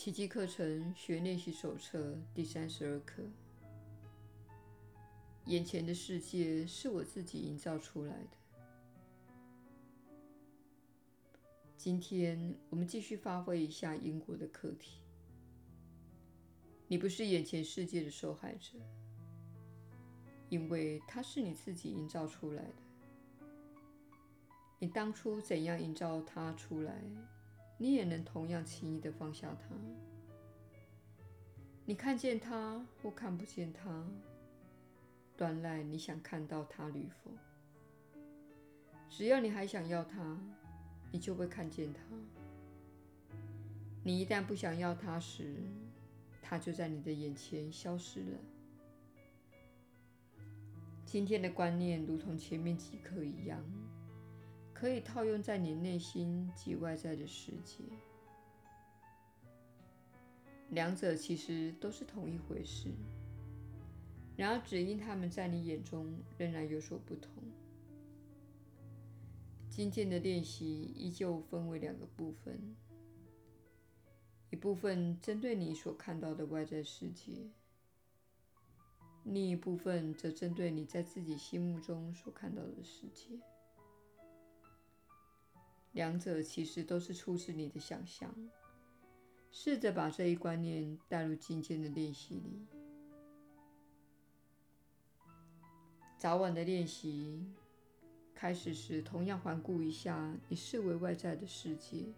[0.00, 3.22] 奇迹课程学练习手册第三十二课。
[5.44, 8.30] 眼前的世界是我自己营造出来的。
[11.76, 15.02] 今天我们继续发挥一下因果的课题。
[16.88, 18.78] 你不是眼前世界的受害者，
[20.48, 23.46] 因为它是你自己营造出来的。
[24.78, 27.04] 你当初怎样营造它出来，
[27.82, 29.74] 你也能同样轻易的放下它。
[31.86, 34.06] 你看见它或看不见它，
[35.34, 37.30] 端赖你想看到它与否。
[39.08, 40.38] 只要你还想要它，
[41.10, 42.00] 你就会看见它。
[44.04, 45.56] 你一旦不想要它时，
[46.42, 48.38] 它就在你的眼前消失了。
[51.06, 53.64] 今天的观念如同前面几课一样，
[54.80, 57.84] 可以套用在你内心及外在的世界。
[60.70, 62.88] 两者其实都是同一回事，
[64.38, 67.30] 然而只因它们在你眼中仍然有所不同。
[69.68, 72.74] 今天的练习依旧分为两个部分。
[74.48, 77.50] 一部分针对你所看到的外在世界，
[79.24, 83.38] 另一部分则针对你在自己心目中所看到的世界。
[85.92, 88.34] 两者其实都是出自你的想象。
[89.50, 92.66] 试着把这一观念带入今天的练习里。
[96.16, 97.44] 早晚的练习
[98.34, 102.12] 开始时，同样环顾一下你视为外在的世界。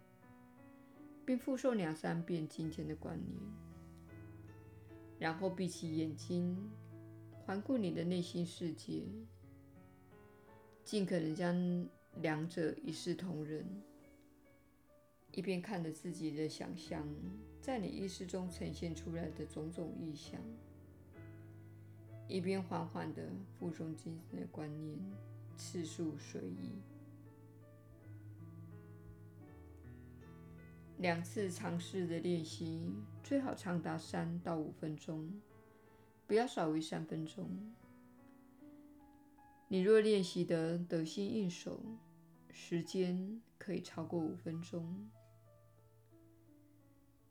[1.24, 3.40] 并复诵两三遍今天的观念，
[5.20, 6.68] 然后闭起眼睛，
[7.46, 9.04] 环顾你的内心世界，
[10.82, 11.54] 尽可能将
[12.20, 13.64] 两者一视同仁，
[15.32, 17.06] 一边看着自己的想象
[17.60, 20.40] 在你意识中呈现出来的种种意象，
[22.28, 23.22] 一边缓缓地
[23.58, 24.98] 复诵今天的观念，
[25.56, 26.72] 次数随意。
[30.98, 32.94] 两次尝试的练习
[33.24, 35.28] 最好长达三到五分钟，
[36.28, 37.48] 不要少于三分钟。
[39.66, 41.80] 你若练习得得心应手，
[42.52, 45.10] 时间可以超过五分钟。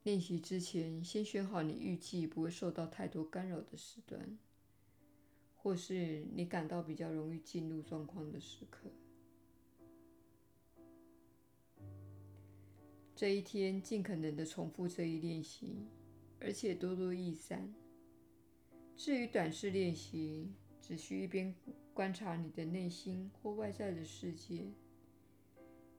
[0.03, 4.39] 练习之前，先选好你预计不会受到太多干扰的时段，
[5.55, 8.89] 或是你感到比较容易进入状况的时刻。
[13.15, 15.85] 这一天尽可能的重复这一练习，
[16.39, 17.71] 而且多多益善。
[18.97, 21.53] 至于短式练习，只需一边
[21.93, 24.65] 观察你的内心或外在的世界，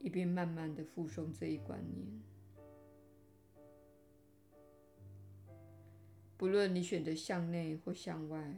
[0.03, 2.07] 一边慢慢的复诵这一观念。
[6.37, 8.57] 不论你选择向内或向外，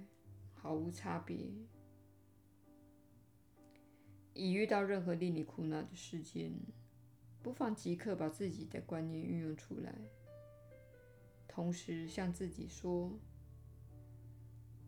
[0.54, 1.36] 毫无差别。
[4.32, 6.50] 一遇到任何令你苦恼的事件，
[7.42, 9.94] 不妨即刻把自己的观念运用出来，
[11.46, 13.12] 同时向自己说：“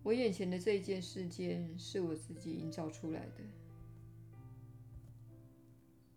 [0.02, 3.44] 我眼前的这一件事件是我自己营造出来的。”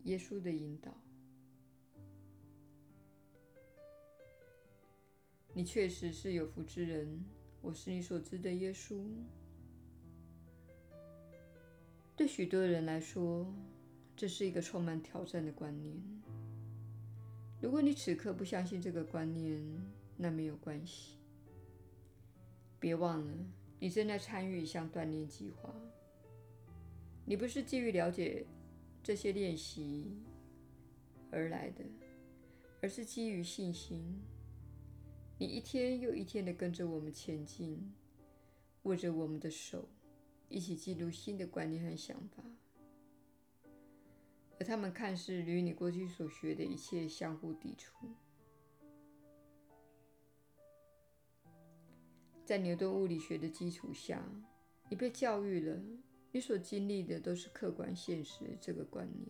[0.10, 0.92] 耶稣的引导，
[5.54, 7.24] 你确实是有福之人。
[7.62, 9.00] 我是你所知的耶稣。
[12.16, 13.54] 对许多人来说，
[14.16, 15.96] 这是一个充满挑战的观念。
[17.62, 19.62] 如果你此刻不相信这个观念，
[20.18, 21.20] 那没有关系。
[22.80, 23.34] 别忘了，
[23.78, 25.72] 你正在参与一项锻炼计划。
[27.26, 28.44] 你不是基于了解
[29.02, 30.22] 这些练习
[31.32, 31.84] 而来的，
[32.82, 34.22] 而是基于信心。
[35.38, 37.94] 你一天又一天的跟着我们前进，
[38.84, 39.88] 握着我们的手，
[40.50, 42.44] 一起记录新的观念和想法。
[44.60, 48.10] 而他们看似与你过去所学的一切相互抵触。
[52.44, 54.22] 在牛顿物理学的基础下，
[54.90, 55.82] 你被教育了，
[56.32, 59.28] 你所经历的都是客观现实这个观念。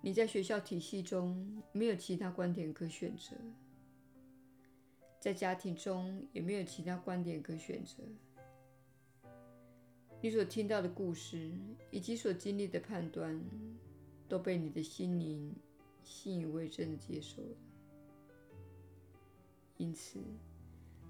[0.00, 3.36] 你在学校体系中没有其他观点可选择，
[5.20, 8.02] 在家庭中也没有其他观点可选择。
[10.20, 11.50] 你所听到的故事
[11.90, 13.40] 以及所经历的判断，
[14.28, 15.54] 都被你的心灵
[16.02, 17.56] 信以为真的接受了。
[19.76, 20.20] 因此，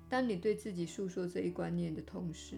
[0.09, 2.57] 当你对自己诉说这一观念的同时，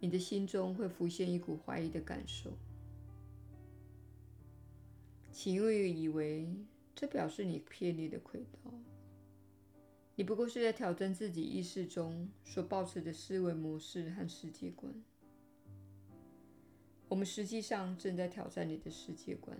[0.00, 2.52] 你的心中会浮现一股怀疑的感受。
[5.32, 6.48] 请勿以为
[6.94, 8.72] 这表示你偏离了轨道。
[10.14, 14.90] 你不过是在挑战自己意识中所抱持的思维模式和世界观。
[17.08, 19.56] 我们实际上正在挑战你的世界观。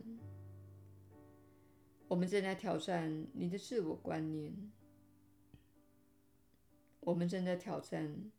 [2.08, 4.54] 我们正在挑战你的自我观念。
[7.00, 8.32] 我们正在挑战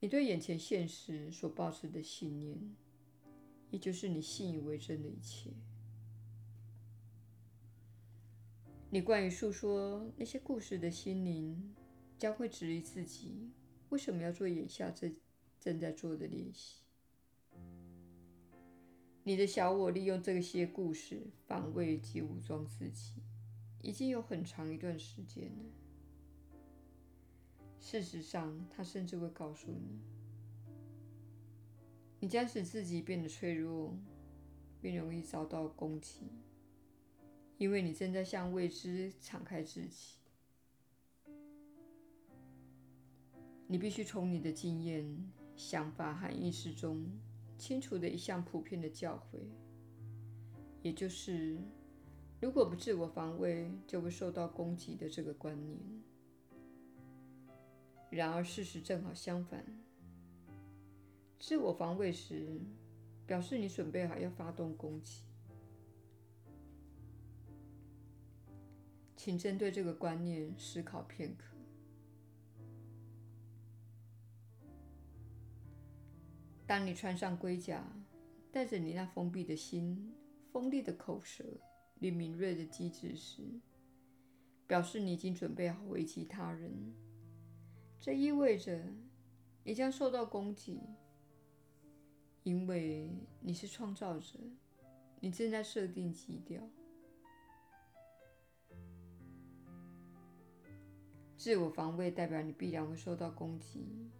[0.00, 2.58] 你对眼前现实所抱持的信念，
[3.70, 5.50] 也就是你信以为真的一切。
[8.90, 11.74] 你惯于诉说那些故事的心灵，
[12.18, 13.50] 将会质疑自己
[13.88, 15.12] 为什么要做眼下这
[15.58, 16.82] 正在做的练习。
[19.24, 23.22] 你的小我利用这些故事防卫及武装自己，
[23.82, 25.85] 已经有很长一段时间了。
[27.88, 30.00] 事实上，他甚至会告诉你，
[32.18, 33.96] 你将使自己变得脆弱，
[34.80, 36.22] 并容易遭到攻击，
[37.58, 40.16] 因为你正在向未知敞开自己。
[43.68, 47.06] 你必须从你的经验、想法和意识中。
[47.56, 49.38] 清楚的一项普遍的教诲，
[50.82, 51.56] 也就是
[52.40, 55.78] 如果不自我防卫，就会受到攻击的这个观念。
[58.16, 59.64] 然而，事实正好相反。
[61.38, 62.58] 自我防卫时，
[63.26, 65.22] 表示你准备好要发动攻击。
[69.16, 71.44] 请针对这个观念思考片刻。
[76.66, 77.84] 当你穿上盔甲，
[78.50, 80.14] 带着你那封闭的心、
[80.50, 81.44] 锋利的口舌
[82.00, 83.42] 与敏锐的机智时，
[84.66, 86.72] 表示你已经准备好危及他人。
[87.98, 88.80] 这意味着
[89.64, 90.80] 你将受到攻击，
[92.44, 93.10] 因为
[93.40, 94.38] 你是创造者，
[95.20, 96.62] 你正在设定基调。
[101.36, 104.10] 自我防卫代表你必然会受到攻击。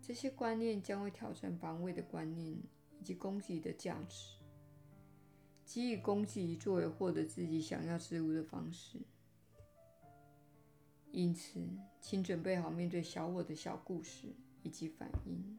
[0.00, 2.56] 这些观念将会挑战防卫的观念
[3.00, 4.36] 以及攻击的价值，
[5.64, 9.00] 给予攻击作为获得自己想要之物的方式。
[11.16, 11.66] 因此，
[11.98, 14.28] 请准备好面对小我的小故事
[14.62, 15.58] 以及反应，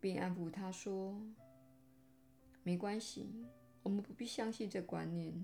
[0.00, 1.20] 并安抚他说
[2.62, 3.28] ：“没关系，
[3.82, 5.34] 我们不必相信这观念，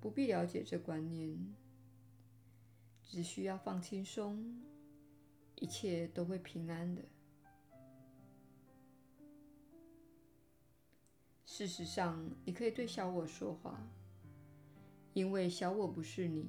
[0.00, 1.36] 不必了解这观念，
[3.02, 4.62] 只需要放轻松。”
[5.58, 7.02] 一切都会平安的。
[11.44, 13.84] 事实上，你可以对小我说话，
[15.12, 16.46] 因为小我不是你。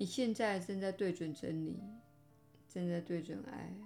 [0.00, 1.78] 你现在正在对准真理，
[2.70, 3.76] 正在对准爱。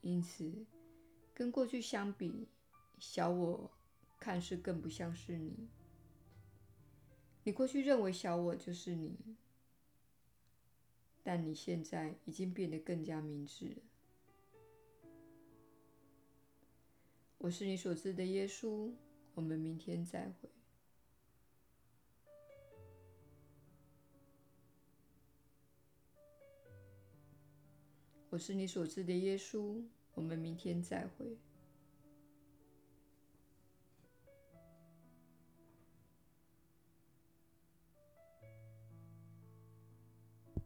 [0.00, 0.64] 因此，
[1.34, 2.48] 跟过去相比，
[2.98, 3.70] 小我
[4.18, 5.68] 看似更不像是你。
[7.44, 9.18] 你过去认为小我就是你。
[11.22, 13.82] 但你现在已经变得更加明智了。
[17.36, 18.90] 我是你所知的耶稣。
[19.34, 20.48] 我们明天再会。
[28.32, 29.82] 我是你所知的耶稣。
[30.14, 31.36] 我们明天再会。